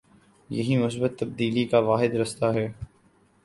یہی 0.49 0.77
مثبت 0.77 1.19
تبدیلی 1.19 1.65
کا 1.65 1.79
واحد 1.79 2.15
راستہ 2.15 2.45
ہے۔ 2.45 2.67